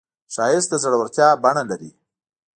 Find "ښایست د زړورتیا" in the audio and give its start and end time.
0.33-1.27